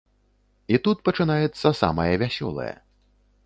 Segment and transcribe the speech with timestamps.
[0.75, 2.71] І тут пачынаецца самае вясёлае.